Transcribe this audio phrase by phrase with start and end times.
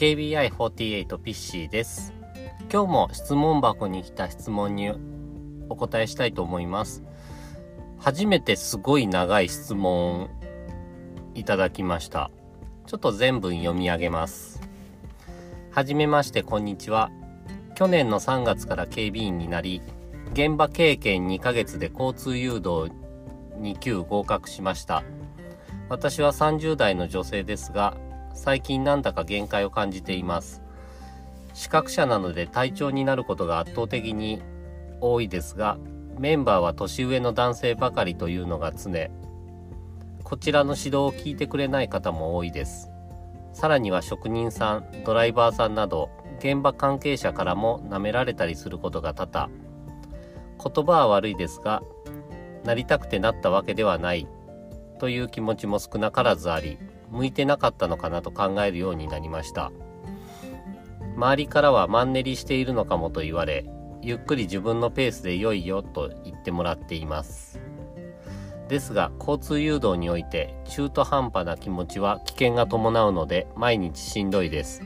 [0.00, 2.14] KBI48 ピッシーです。
[2.72, 4.90] 今日も質問箱に来た質問に
[5.68, 7.02] お答えしたいと思います。
[7.98, 10.30] 初めてすごい長い質問
[11.34, 12.30] いただきました。
[12.86, 14.62] ちょっと全文読み上げます。
[15.70, 17.10] はじめまして、こんにちは。
[17.74, 19.82] 去年の3月から警備員になり、
[20.32, 22.90] 現場経験2ヶ月で交通誘導
[23.58, 25.04] 2級合格しました。
[25.90, 27.98] 私は30代の女性ですが、
[28.34, 30.62] 最近なんだか限界を感じています。
[31.52, 34.42] 視覚者なので体調になることが圧倒的に
[35.00, 35.78] 多いですが、
[36.18, 39.10] メンバーは年上の男性ばかりというのが常。
[40.22, 42.90] こちらの指導を聞いてくれない方も多いです。
[43.52, 49.50] さらには職人さん、ドライバーさんなど、現場関係者からも舐められたりすることが多々。
[50.62, 51.82] 言葉は悪いですが、
[52.64, 54.28] なりたくてなったわけではない
[54.98, 56.78] という気持ちも少なからずあり、
[57.10, 59.72] 向いてなかったのかなと考えるようになりました。
[61.16, 63.66] 周りからはマンネリしているのかもと言われ
[64.00, 67.60] ゆっくり自分のペースで良いよと言ってもらっています。
[68.68, 74.82] ですが交通誘導において中途半端な気持ちは危険が伴うので毎日しんどいです。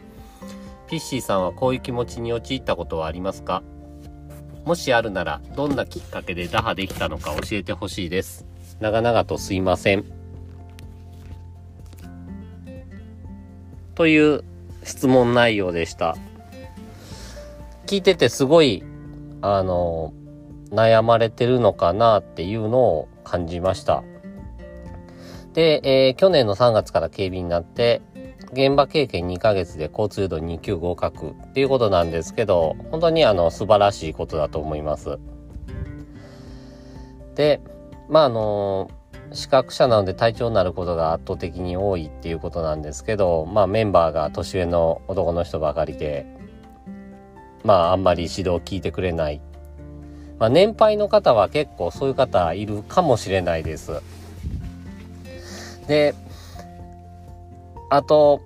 [0.88, 3.62] ピッシーさんはこういう気持ちに陥ったことはありますか？
[4.64, 8.46] もしあるならどんなきっかけで打破できたのか教えてほしいです。
[8.80, 10.23] 長々とすいません。
[13.94, 14.44] という
[14.82, 16.16] 質問内容でした。
[17.86, 18.82] 聞いててすごい、
[19.40, 20.12] あの、
[20.70, 24.02] 悩まれてるのかなっていうのを感じました。
[25.52, 28.02] で、えー、去年の3月から警備になって、
[28.52, 35.18] 現場経験2ヶ月で交通誘導2級合格っていうことなんですけど、本当にあの素晴らしいことだと思います。
[37.34, 37.60] で、
[38.08, 46.26] まああのー視覚者なので体調になることが圧倒的に多いっていうことなんですけど、まあメンバーが年上の男の人ばかりで、
[47.64, 49.40] まああんまり指導を聞いてくれない。
[50.38, 54.00] まあ年配の方は結構そういう方いるかもしれないです。
[55.88, 56.14] で、
[57.90, 58.40] あと、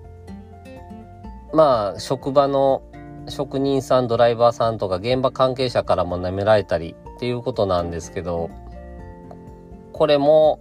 [1.53, 2.81] まあ職場の
[3.27, 8.49] 職人さん、ドライバーさんとか現場関係者からも舐められたりっていうことなんですけど、
[9.93, 10.59] これも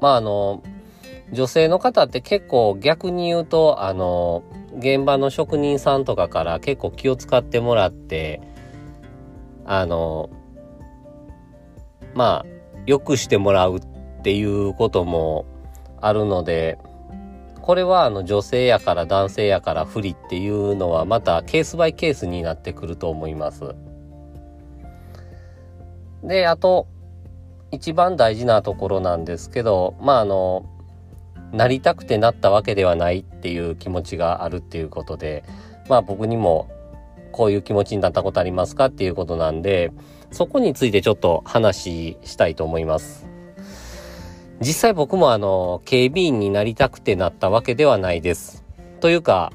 [0.00, 0.62] まああの、
[1.32, 4.42] 女性の方って結構逆に言うと、あの、
[4.78, 8.40] 現場の職人さんとかから結構気を使ってもらって、
[9.64, 10.30] あの、
[12.14, 12.46] まあ、
[12.86, 13.80] 良くしてもらうっ
[14.22, 15.46] ていうことも
[16.00, 16.78] あるので、
[17.62, 23.74] これはあの女性やから男性やから不利っていうのはまたケースバイケースになってくると思います。
[26.22, 26.86] で、あと、
[27.74, 30.64] 一番大事なところなんですけど、まああの、
[31.52, 35.44] なりたくてなったわけではないっていう気持ちがあるっていうことで、
[35.88, 36.68] まあ僕にも
[37.32, 39.92] こういう気持ちになったことありますかっていうことなんで、
[40.30, 43.26] そこについてちょっと話したいと思います。
[44.60, 48.64] 実際僕もあの、警備員になりたくてなったわけではないです。
[49.00, 49.52] というか、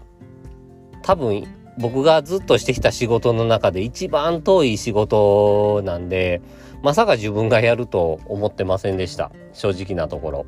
[1.02, 1.48] 多分
[1.80, 6.42] 僕がずっとしてきた仕事の中で一番遠い仕事なんで、
[6.84, 9.32] まさか自分がやると思ってませんでした。
[9.54, 10.46] 正直なところ。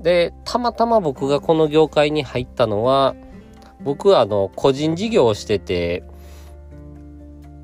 [0.00, 3.16] で、たまたま僕がこの業界に入ったのは、
[3.82, 6.04] 僕はあの、個人事業をしてて、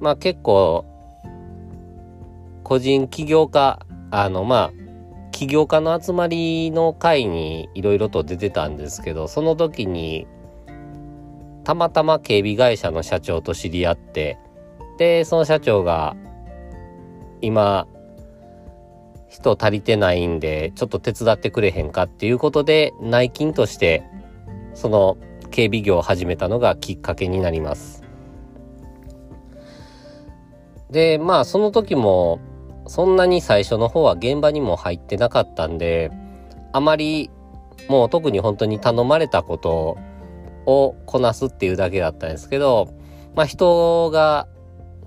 [0.00, 0.84] まあ結構、
[2.64, 3.78] 個人起業家、
[4.10, 4.72] あの、まあ、
[5.30, 10.26] 起業家の集まりの会にいろいろと出てたんですけど、その時に、
[11.65, 14.38] たまたま警備会社の社長と知り合って、
[14.98, 16.16] で、その社長が、
[17.41, 17.87] 今、
[19.28, 24.03] 人足りてないんで、ちょっと手伝ってくれへんかっていうことで、内勤として、
[24.75, 25.16] その
[25.50, 28.03] 警備業を始めたのがきっかけになります。
[30.91, 32.41] で、まあ、その時も、
[32.87, 36.10] そんなに最初の方は現場にも入ってなかったんで、
[36.72, 37.30] あまり、
[37.89, 39.97] もう特に本当に頼まれたこと
[40.66, 42.95] をこなすっていうだけだったんですけど、
[43.34, 44.47] まあ人が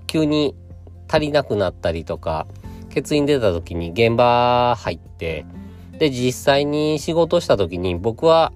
[0.06, 0.54] 急に
[1.08, 2.46] 足りなくなったりとか、
[2.94, 5.44] 欠員出た時に現場入って、
[5.98, 8.52] で、実際に仕事した時に僕は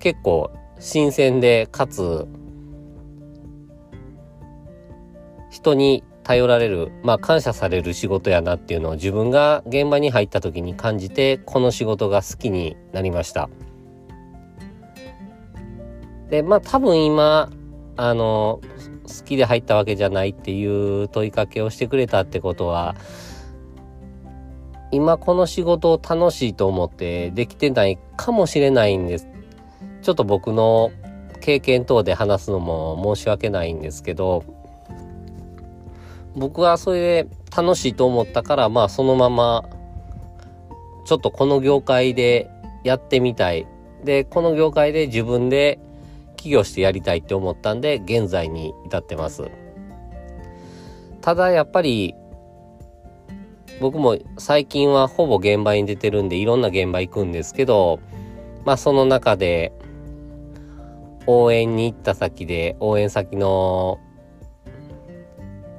[0.00, 2.26] 結構新鮮で、かつ、
[5.50, 13.48] 人に頼られる、まあ感謝される仕事やなっていうのを自分が現場に入った時に感じて、この仕事が好きになりました。
[16.32, 17.50] で、まあ多分今、
[17.98, 18.62] あの、
[19.06, 22.96] 好きで入ったわけじゃないっていう問いかけをしてくれたってことは、
[24.92, 29.28] 今この仕事を楽しいと思ってできてないかもしれないんです。
[30.00, 30.90] ちょっと僕の
[31.42, 34.42] 経験等で話すのも申し訳ないんですけど、
[36.34, 39.68] 僕はそれで楽しいと思ったから、まあそのまま、
[41.04, 42.48] ちょっとこの業界で
[42.84, 43.66] やってみたい。
[44.02, 45.78] で、この業界で自分で
[46.42, 49.48] 起業してやりたいって思ったんで、現在に至ってます。
[51.20, 52.16] ただやっぱり、
[53.80, 58.00] 僕も最近はほぼ現場に出てるんで、いろんな現場行くんですけど、
[58.64, 59.72] まあその中で、
[61.28, 64.00] 応援に行った先で、応援先の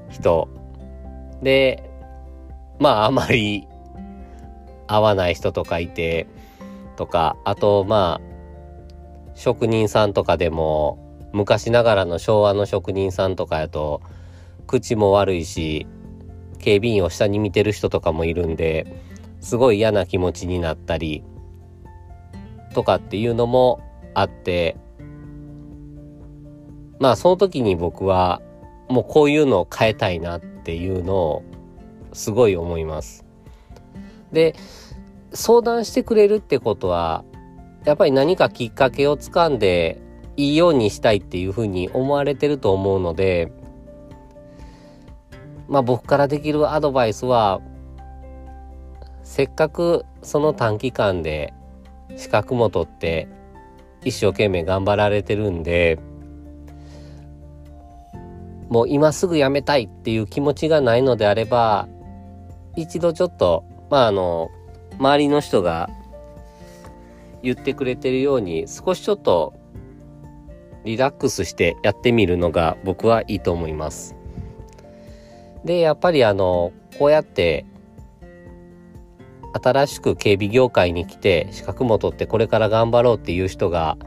[0.09, 0.47] 人
[1.41, 1.83] で、
[2.79, 3.67] まああまり
[4.87, 6.25] 合わない人とかいて、
[6.95, 8.32] とか、あとまあ、
[9.35, 10.99] 職人さんとかでも、
[11.33, 14.01] 昔ながらの昭和の職人さんとかやと、
[14.67, 15.87] 口も悪いし、
[16.59, 19.01] 警備員を下に見てる人とかもいるんで、
[19.41, 21.23] すごい嫌な気持ちになったり、
[22.73, 23.81] とかっていうのも
[24.13, 24.77] あって、
[26.99, 28.41] まあその時に僕は
[28.89, 31.43] もうこういうのを変えたいなっていうのを
[32.13, 33.25] すごい思います。
[34.31, 34.55] で、
[35.33, 37.25] 相談してくれるってことは、
[37.85, 39.99] やっぱり何かきっかけをつかんで
[40.37, 43.51] いいようにしたいっていうふうに思われてると思うので、
[45.67, 47.61] まあ僕からできるアドバイスは、
[49.23, 51.53] せっかくその短期間で
[52.17, 53.27] 資格も取って
[54.03, 55.99] 一生懸命頑張られてるんで、
[58.69, 61.87] もう今すぐ辞めたいっていう気持ちがないのであれば、
[62.75, 64.49] 一度ちょっと、まああの、
[64.97, 65.89] 周りの人が
[67.43, 69.53] 言ってくれてるように少しちょっと
[70.85, 74.15] リラックスしてやってみるのが僕はいいと思います。
[75.63, 77.65] で、やっぱりあの、こうやって
[79.61, 83.97] 新しく警備業界に来て資格も取ってこれから頑張ろうっていう人が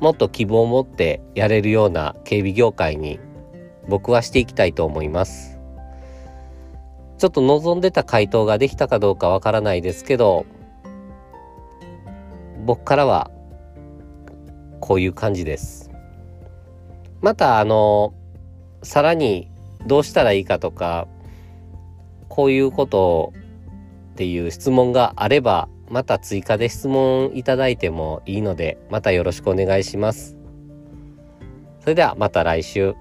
[0.00, 3.20] もっと希望を持ってやれるような警備業界に
[3.88, 5.58] 僕はしていきたいと思います。
[7.18, 10.46] ちょっと望んでた回答ができたかどうかわからないですけど、
[12.64, 13.30] 僕からは
[14.80, 15.90] こういう感じです。
[17.20, 18.14] また、あの、
[18.82, 19.50] さらに
[19.86, 21.06] どうしたらいいかとか、
[22.28, 23.32] こういうこと
[24.12, 30.36] っていう質問があれば、また追加で質問いただいてもいいので、またよろしくお願いします。
[31.80, 32.94] それではまた来週。